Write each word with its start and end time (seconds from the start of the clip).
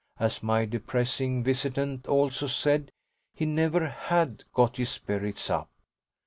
As 0.19 0.41
my 0.41 0.65
depressing 0.65 1.43
visitant 1.43 2.07
also 2.07 2.47
said, 2.47 2.91
he 3.35 3.45
never 3.45 3.87
HAD 3.87 4.45
got 4.51 4.77
his 4.77 4.89
spirits 4.89 5.47
up. 5.47 5.69